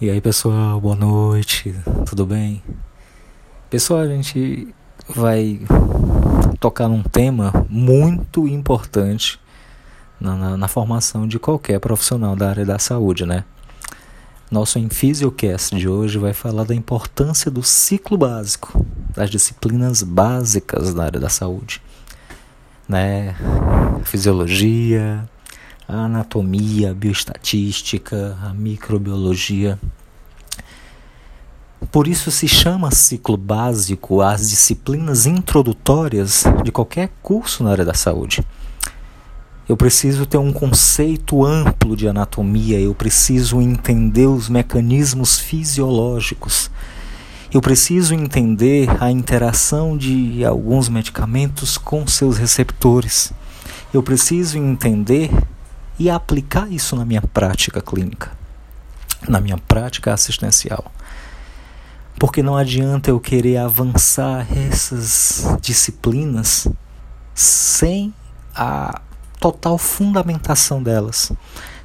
E 0.00 0.08
aí 0.08 0.20
pessoal, 0.20 0.80
boa 0.80 0.94
noite, 0.94 1.74
tudo 2.06 2.24
bem? 2.24 2.62
Pessoal, 3.68 3.98
a 3.98 4.06
gente 4.06 4.72
vai 5.08 5.60
tocar 6.60 6.86
num 6.86 7.02
tema 7.02 7.66
muito 7.68 8.46
importante 8.46 9.40
na, 10.20 10.36
na, 10.36 10.56
na, 10.56 10.68
formação 10.68 11.26
de 11.26 11.40
qualquer 11.40 11.80
profissional 11.80 12.36
da 12.36 12.48
área 12.48 12.64
da 12.64 12.78
saúde, 12.78 13.26
né? 13.26 13.42
Nosso 14.48 14.78
Infisiocast 14.78 15.74
de 15.74 15.88
hoje 15.88 16.16
vai 16.16 16.32
falar 16.32 16.62
da 16.62 16.76
importância 16.76 17.50
do 17.50 17.64
ciclo 17.64 18.16
básico, 18.16 18.86
das 19.16 19.28
disciplinas 19.28 20.04
básicas 20.04 20.94
da 20.94 21.06
área 21.06 21.18
da 21.18 21.28
saúde, 21.28 21.82
né? 22.88 23.34
Fisiologia, 24.04 25.28
a 25.88 26.04
anatomia, 26.04 26.90
a 26.90 26.94
bioestatística, 26.94 28.36
a 28.42 28.52
microbiologia. 28.52 29.78
Por 31.90 32.06
isso 32.06 32.30
se 32.30 32.46
chama 32.46 32.90
ciclo 32.90 33.38
básico 33.38 34.20
as 34.20 34.50
disciplinas 34.50 35.24
introdutórias 35.24 36.44
de 36.62 36.70
qualquer 36.70 37.08
curso 37.22 37.64
na 37.64 37.70
área 37.70 37.86
da 37.86 37.94
saúde. 37.94 38.44
Eu 39.66 39.78
preciso 39.78 40.26
ter 40.26 40.36
um 40.36 40.52
conceito 40.52 41.44
amplo 41.44 41.96
de 41.96 42.06
anatomia, 42.06 42.78
eu 42.78 42.94
preciso 42.94 43.60
entender 43.60 44.26
os 44.26 44.50
mecanismos 44.50 45.38
fisiológicos. 45.38 46.70
Eu 47.52 47.62
preciso 47.62 48.14
entender 48.14 48.88
a 49.02 49.10
interação 49.10 49.96
de 49.96 50.44
alguns 50.44 50.90
medicamentos 50.90 51.78
com 51.78 52.06
seus 52.06 52.36
receptores. 52.36 53.32
Eu 53.92 54.02
preciso 54.02 54.58
entender 54.58 55.30
e 55.98 56.08
aplicar 56.08 56.70
isso 56.70 56.94
na 56.94 57.04
minha 57.04 57.22
prática 57.22 57.80
clínica, 57.80 58.30
na 59.28 59.40
minha 59.40 59.58
prática 59.58 60.14
assistencial. 60.14 60.92
Porque 62.18 62.42
não 62.42 62.56
adianta 62.56 63.10
eu 63.10 63.20
querer 63.20 63.58
avançar 63.58 64.46
essas 64.56 65.44
disciplinas 65.60 66.66
sem 67.34 68.12
a 68.54 69.00
total 69.38 69.78
fundamentação 69.78 70.82
delas, 70.82 71.32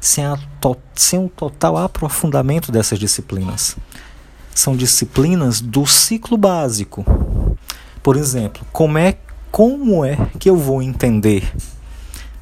sem, 0.00 0.24
to 0.60 0.76
sem 0.94 1.24
o 1.24 1.28
total 1.28 1.76
aprofundamento 1.76 2.72
dessas 2.72 2.98
disciplinas. 2.98 3.76
São 4.54 4.76
disciplinas 4.76 5.60
do 5.60 5.86
ciclo 5.86 6.36
básico. 6.36 7.04
Por 8.02 8.16
exemplo, 8.16 8.66
como 8.72 8.98
é, 8.98 9.16
como 9.50 10.04
é 10.04 10.16
que 10.38 10.48
eu 10.48 10.56
vou 10.56 10.82
entender 10.82 11.52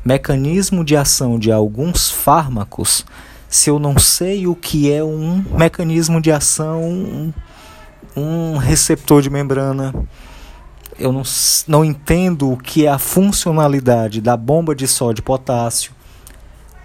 mecanismo 0.05 0.85
de 0.85 0.97
ação 0.97 1.39
de 1.39 1.53
alguns 1.53 2.11
fármacos 2.11 3.05
se 3.51 3.69
eu 3.69 3.81
não 3.81 3.99
sei 3.99 4.47
o 4.47 4.55
que 4.55 4.93
é 4.93 5.03
um 5.03 5.45
mecanismo 5.51 6.21
de 6.21 6.31
ação, 6.31 7.35
um, 8.17 8.57
receptor 8.57 9.21
de 9.21 9.29
membrana, 9.29 9.93
eu 10.97 11.13
não, 11.13 11.23
não 11.67 11.85
entendo 11.85 12.53
o 12.53 12.57
que 12.57 12.87
é 12.87 12.89
a 12.89 12.99
funcionalidade 12.99 14.21
da 14.21 14.37
bomba 14.37 14.73
de 14.73 14.87
sódio 14.87 15.21
e 15.21 15.25
potássio, 15.25 15.91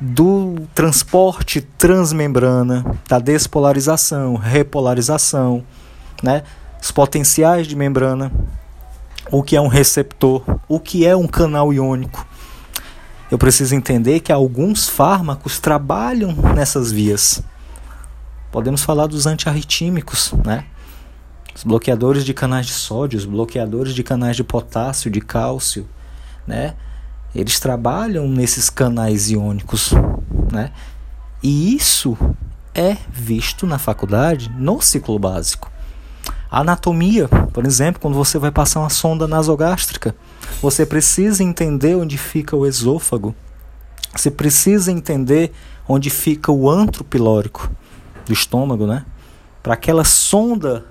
do 0.01 0.55
transporte 0.73 1.61
transmembrana, 1.61 2.83
da 3.07 3.19
despolarização, 3.19 4.35
repolarização, 4.35 5.63
né? 6.23 6.41
os 6.81 6.91
potenciais 6.91 7.67
de 7.67 7.75
membrana, 7.75 8.31
o 9.31 9.43
que 9.43 9.55
é 9.55 9.61
um 9.61 9.67
receptor, 9.67 10.41
o 10.67 10.79
que 10.79 11.05
é 11.05 11.15
um 11.15 11.27
canal 11.27 11.71
iônico. 11.71 12.25
Eu 13.35 13.37
preciso 13.37 13.75
entender 13.75 14.21
que 14.21 14.31
alguns 14.31 14.87
fármacos 14.87 15.59
trabalham 15.59 16.31
nessas 16.55 16.89
vias. 16.89 17.43
Podemos 18.49 18.81
falar 18.81 19.07
dos 19.07 19.27
antiarritímicos, 19.27 20.31
né? 20.45 20.63
Os 21.53 21.65
bloqueadores 21.65 22.23
de 22.23 22.33
canais 22.33 22.65
de 22.65 22.71
sódio, 22.71 23.19
os 23.19 23.25
bloqueadores 23.25 23.93
de 23.93 24.03
canais 24.03 24.37
de 24.37 24.43
potássio, 24.45 25.11
de 25.11 25.19
cálcio, 25.19 25.85
né? 26.47 26.75
Eles 27.35 27.59
trabalham 27.59 28.25
nesses 28.25 28.69
canais 28.69 29.29
iônicos, 29.29 29.91
né? 30.49 30.71
E 31.43 31.75
isso 31.75 32.17
é 32.73 32.95
visto 33.11 33.67
na 33.67 33.77
faculdade 33.77 34.49
no 34.57 34.79
ciclo 34.81 35.19
básico. 35.19 35.69
Anatomia, 36.49 37.27
por 37.27 37.65
exemplo, 37.65 37.99
quando 37.99 38.15
você 38.15 38.37
vai 38.37 38.51
passar 38.51 38.79
uma 38.79 38.89
sonda 38.89 39.27
nasogástrica, 39.27 40.15
você 40.61 40.85
precisa 40.85 41.43
entender 41.43 41.95
onde 41.95 42.17
fica 42.17 42.55
o 42.55 42.65
esôfago. 42.65 43.35
Você 44.15 44.31
precisa 44.31 44.91
entender 44.91 45.51
onde 45.87 46.09
fica 46.09 46.51
o 46.51 46.69
antro 46.69 47.03
pilórico 47.03 47.69
do 48.25 48.33
estômago, 48.33 48.87
né? 48.87 49.05
Para 49.61 49.73
aquela 49.73 50.03
sonda 50.03 50.85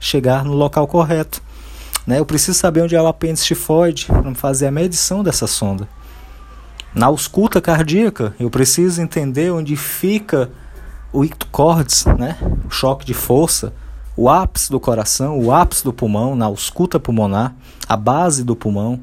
chegar 0.00 0.44
no 0.44 0.54
local 0.54 0.86
correto. 0.86 1.42
Né? 2.06 2.18
Eu 2.18 2.24
preciso 2.24 2.58
saber 2.58 2.82
onde 2.82 2.94
é 2.94 3.02
o 3.02 3.06
apêndice 3.06 3.44
tifoide 3.44 4.06
para 4.06 4.34
fazer 4.34 4.66
a 4.66 4.70
medição 4.70 5.22
dessa 5.22 5.46
sonda. 5.46 5.88
Na 6.94 7.06
ausculta 7.06 7.60
cardíaca, 7.60 8.34
eu 8.40 8.48
preciso 8.48 9.02
entender 9.02 9.50
onde 9.52 9.76
fica 9.76 10.50
o 11.12 11.24
ictocordes, 11.24 12.06
né? 12.06 12.38
o 12.66 12.70
choque 12.70 13.04
de 13.04 13.14
força, 13.14 13.74
o 14.18 14.28
ápice 14.28 14.68
do 14.68 14.80
coração, 14.80 15.38
o 15.38 15.52
ápice 15.52 15.84
do 15.84 15.92
pulmão, 15.92 16.34
na 16.34 16.46
ausculta 16.46 16.98
pulmonar, 16.98 17.54
a 17.88 17.96
base 17.96 18.42
do 18.42 18.56
pulmão. 18.56 18.98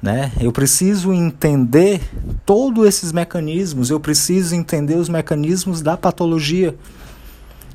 Né? 0.00 0.32
Eu 0.40 0.50
preciso 0.50 1.12
entender 1.12 2.00
todos 2.46 2.86
esses 2.86 3.12
mecanismos, 3.12 3.90
eu 3.90 4.00
preciso 4.00 4.54
entender 4.54 4.94
os 4.94 5.10
mecanismos 5.10 5.82
da 5.82 5.94
patologia. 5.94 6.74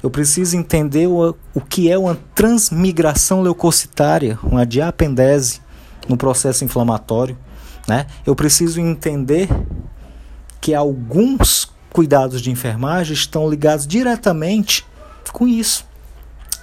Eu 0.01 0.09
preciso 0.09 0.57
entender 0.57 1.05
o, 1.05 1.35
o 1.53 1.61
que 1.61 1.91
é 1.91 1.95
uma 1.99 2.17
transmigração 2.33 3.41
leucocitária, 3.43 4.39
uma 4.41 4.65
diapendese 4.65 5.61
no 6.07 6.17
processo 6.17 6.65
inflamatório. 6.65 7.37
Né? 7.87 8.07
Eu 8.25 8.35
preciso 8.35 8.81
entender 8.81 9.47
que 10.59 10.73
alguns 10.73 11.71
cuidados 11.91 12.41
de 12.41 12.49
enfermagem 12.49 13.13
estão 13.13 13.47
ligados 13.47 13.85
diretamente 13.85 14.83
com 15.31 15.47
isso. 15.47 15.88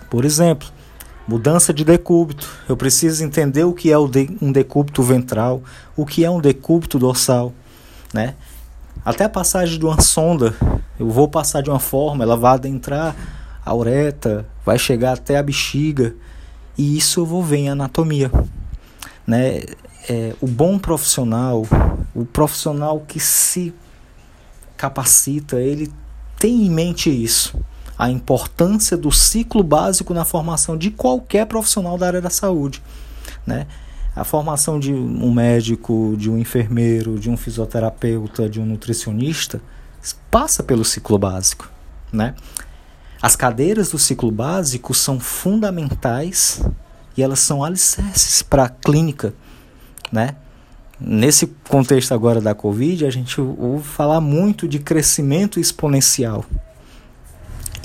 Por 0.08 0.24
exemplo, 0.24 0.68
mudança 1.26 1.74
de 1.74 1.84
decúbito. 1.84 2.48
Eu 2.68 2.76
preciso 2.76 3.24
entender 3.24 3.64
o 3.64 3.72
que 3.72 3.90
é 3.90 3.98
um 3.98 4.52
decúbito 4.52 5.02
ventral, 5.02 5.62
o 5.96 6.06
que 6.06 6.24
é 6.24 6.30
um 6.30 6.40
decúbito 6.40 6.98
dorsal, 6.98 7.52
né? 8.12 8.34
Até 9.04 9.24
a 9.24 9.28
passagem 9.28 9.78
de 9.78 9.84
uma 9.84 10.00
sonda, 10.00 10.54
eu 10.98 11.08
vou 11.08 11.28
passar 11.28 11.62
de 11.62 11.70
uma 11.70 11.78
forma, 11.78 12.24
ela 12.24 12.36
vai 12.36 12.54
adentrar 12.54 13.14
a 13.64 13.74
ureta, 13.74 14.46
vai 14.64 14.78
chegar 14.78 15.12
até 15.12 15.36
a 15.36 15.42
bexiga, 15.42 16.14
e 16.78 16.96
isso 16.96 17.20
eu 17.20 17.26
vou 17.26 17.42
ver 17.42 17.58
em 17.58 17.68
anatomia, 17.68 18.30
né? 19.26 19.62
É, 20.08 20.34
o 20.40 20.46
bom 20.46 20.78
profissional, 20.78 21.66
o 22.14 22.24
profissional 22.24 23.00
que 23.00 23.18
se 23.18 23.74
capacita, 24.76 25.60
ele 25.60 25.92
tem 26.38 26.64
em 26.64 26.70
mente 26.70 27.10
isso 27.10 27.58
a 27.98 28.10
importância 28.10 28.96
do 28.96 29.10
ciclo 29.10 29.62
básico 29.62 30.12
na 30.12 30.24
formação 30.24 30.76
de 30.76 30.90
qualquer 30.90 31.46
profissional 31.46 31.96
da 31.96 32.06
área 32.06 32.20
da 32.20 32.30
saúde, 32.30 32.82
né? 33.46 33.66
A 34.14 34.24
formação 34.24 34.80
de 34.80 34.92
um 34.92 35.30
médico, 35.30 36.14
de 36.16 36.30
um 36.30 36.38
enfermeiro, 36.38 37.18
de 37.18 37.28
um 37.28 37.36
fisioterapeuta, 37.36 38.48
de 38.48 38.60
um 38.60 38.64
nutricionista 38.64 39.60
passa 40.30 40.62
pelo 40.62 40.84
ciclo 40.84 41.18
básico, 41.18 41.68
né? 42.12 42.34
As 43.20 43.34
cadeiras 43.34 43.90
do 43.90 43.98
ciclo 43.98 44.30
básico 44.30 44.94
são 44.94 45.18
fundamentais 45.18 46.62
e 47.16 47.22
elas 47.22 47.40
são 47.40 47.64
alicerces 47.64 48.42
para 48.42 48.64
a 48.64 48.68
clínica, 48.68 49.34
né? 50.12 50.36
Nesse 51.00 51.46
contexto 51.68 52.12
agora 52.12 52.40
da 52.40 52.54
Covid, 52.54 53.04
a 53.04 53.10
gente 53.10 53.40
ouve 53.40 53.86
falar 53.86 54.20
muito 54.20 54.66
de 54.66 54.78
crescimento 54.78 55.60
exponencial, 55.60 56.44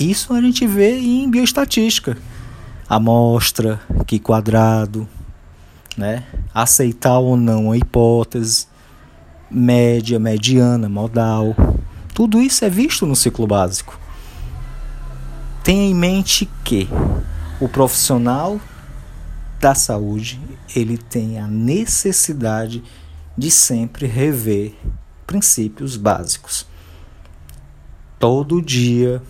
isso 0.10 0.34
a 0.34 0.42
gente 0.42 0.66
vê 0.66 0.98
em 1.00 1.30
bioestatística. 1.30 2.18
Amostra, 2.88 3.80
que 4.08 4.20
quadrado, 4.20 5.08
né? 5.98 6.24
aceitar 6.54 7.20
ou 7.20 7.38
não 7.38 7.72
a 7.72 7.78
hipótese, 7.78 8.68
média, 9.50 10.20
mediana, 10.20 10.90
modal. 10.90 11.56
Tudo 12.14 12.42
isso 12.42 12.66
é 12.66 12.70
visto 12.70 13.06
no 13.06 13.16
ciclo 13.16 13.46
básico. 13.46 14.00
Tenha 15.64 15.90
em 15.90 15.94
mente 15.94 16.50
que 16.64 16.90
o 17.60 17.68
profissional 17.70 18.60
da 19.60 19.76
saúde 19.76 20.40
ele 20.76 20.98
tem 20.98 21.40
a 21.40 21.48
necessidade 21.48 22.84
de 23.38 23.52
sempre 23.52 24.08
rever 24.08 24.74
princípios 25.28 25.96
básicos. 25.96 26.66
Todo 28.20 28.62
dia 28.62 29.22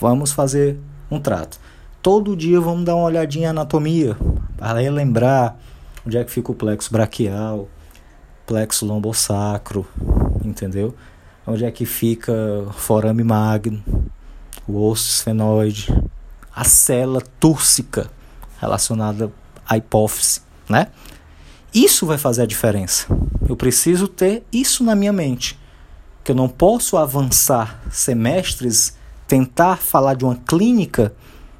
vamos 0.00 0.32
fazer 0.32 0.78
um 1.10 1.20
trato. 1.20 1.58
Todo 2.02 2.36
dia 2.36 2.60
vamos 2.60 2.84
dar 2.84 2.94
uma 2.94 3.06
olhadinha 3.06 3.46
em 3.46 3.50
anatomia, 3.50 4.16
para 4.56 4.78
lembrar 4.90 5.58
onde 6.06 6.16
é 6.16 6.24
que 6.24 6.30
fica 6.30 6.52
o 6.52 6.54
plexo 6.54 6.92
braquial, 6.92 7.68
plexo 8.46 8.86
lombosacro, 8.86 9.86
entendeu? 10.44 10.94
Onde 11.46 11.64
é 11.64 11.70
que 11.70 11.86
fica 11.86 12.32
forame 12.72 13.24
magno, 13.24 13.82
o 14.66 14.86
osso 14.88 15.08
esfenoide, 15.08 15.92
a 16.54 16.64
célula 16.64 17.22
túrcica 17.40 18.10
relacionada 18.60 19.30
à 19.66 19.76
hipófise, 19.76 20.40
né? 20.68 20.88
Isso 21.72 22.06
vai 22.06 22.18
fazer 22.18 22.42
a 22.42 22.46
diferença. 22.46 23.06
Eu 23.48 23.56
preciso 23.56 24.08
ter 24.08 24.44
isso 24.52 24.82
na 24.82 24.94
minha 24.94 25.12
mente. 25.12 25.58
Que 26.24 26.32
eu 26.32 26.36
não 26.36 26.48
posso 26.48 26.96
avançar 26.96 27.82
semestres, 27.90 28.97
tentar 29.28 29.76
falar 29.76 30.14
de 30.14 30.24
uma 30.24 30.34
clínica, 30.34 31.12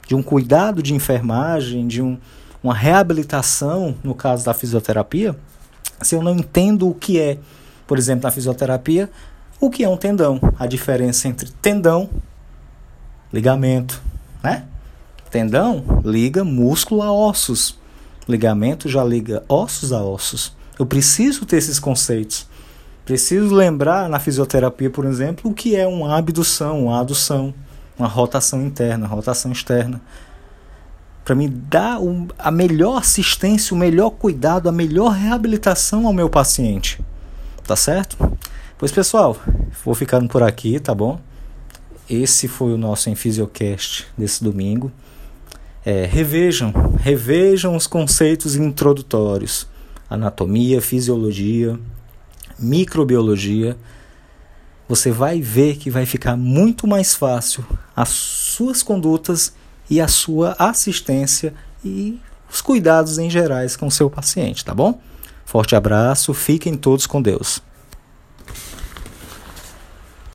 de 0.06 0.14
um 0.14 0.22
cuidado 0.22 0.82
de 0.82 0.94
enfermagem, 0.94 1.86
de 1.86 2.02
um, 2.02 2.18
uma 2.64 2.74
reabilitação, 2.74 3.94
no 4.02 4.14
caso 4.14 4.44
da 4.44 4.54
fisioterapia, 4.54 5.38
se 6.00 6.14
eu 6.14 6.22
não 6.22 6.34
entendo 6.34 6.88
o 6.88 6.94
que 6.94 7.20
é, 7.20 7.38
por 7.86 7.98
exemplo, 7.98 8.24
na 8.24 8.30
fisioterapia, 8.30 9.10
o 9.60 9.68
que 9.68 9.84
é 9.84 9.88
um 9.88 9.96
tendão, 9.96 10.40
a 10.58 10.66
diferença 10.66 11.28
entre 11.28 11.50
tendão, 11.60 12.08
ligamento, 13.30 14.00
né? 14.42 14.64
Tendão 15.30 15.84
liga 16.04 16.42
músculo 16.42 17.02
a 17.02 17.12
ossos. 17.12 17.76
Ligamento 18.26 18.88
já 18.88 19.04
liga 19.04 19.44
ossos 19.46 19.92
a 19.92 20.02
ossos. 20.02 20.56
Eu 20.78 20.86
preciso 20.86 21.44
ter 21.44 21.56
esses 21.58 21.78
conceitos. 21.78 22.47
Preciso 23.08 23.54
lembrar 23.54 24.06
na 24.06 24.18
fisioterapia, 24.18 24.90
por 24.90 25.06
exemplo, 25.06 25.50
o 25.50 25.54
que 25.54 25.74
é 25.74 25.86
uma 25.86 26.18
abdução, 26.18 26.84
uma 26.84 27.00
adução, 27.00 27.54
uma 27.98 28.06
rotação 28.06 28.60
interna, 28.60 29.06
rotação 29.06 29.50
externa. 29.50 29.98
Para 31.24 31.34
me 31.34 31.48
dar 31.48 31.98
a 32.38 32.50
melhor 32.50 32.98
assistência, 32.98 33.74
o 33.74 33.78
melhor 33.78 34.10
cuidado, 34.10 34.68
a 34.68 34.72
melhor 34.72 35.12
reabilitação 35.12 36.06
ao 36.06 36.12
meu 36.12 36.28
paciente. 36.28 37.00
Tá 37.66 37.74
certo? 37.74 38.30
Pois 38.76 38.92
pessoal, 38.92 39.38
vou 39.82 39.94
ficando 39.94 40.28
por 40.28 40.42
aqui, 40.42 40.78
tá 40.78 40.94
bom? 40.94 41.18
Esse 42.10 42.46
foi 42.46 42.74
o 42.74 42.76
nosso 42.76 43.08
Enfisiocast 43.08 44.06
desse 44.18 44.44
domingo. 44.44 44.92
É, 45.82 46.04
revejam, 46.04 46.74
revejam 47.00 47.74
os 47.74 47.86
conceitos 47.86 48.54
introdutórios: 48.54 49.66
anatomia, 50.10 50.82
fisiologia, 50.82 51.80
microbiologia. 52.58 53.76
Você 54.88 55.10
vai 55.10 55.40
ver 55.40 55.76
que 55.76 55.90
vai 55.90 56.06
ficar 56.06 56.36
muito 56.36 56.86
mais 56.86 57.14
fácil 57.14 57.64
as 57.94 58.08
suas 58.08 58.82
condutas 58.82 59.52
e 59.90 60.00
a 60.00 60.08
sua 60.08 60.56
assistência 60.58 61.54
e 61.84 62.18
os 62.50 62.60
cuidados 62.60 63.18
em 63.18 63.28
gerais 63.28 63.76
com 63.76 63.86
o 63.86 63.90
seu 63.90 64.08
paciente, 64.08 64.64
tá 64.64 64.74
bom? 64.74 65.00
Forte 65.44 65.76
abraço, 65.76 66.34
fiquem 66.34 66.74
todos 66.76 67.06
com 67.06 67.22
Deus. 67.22 67.62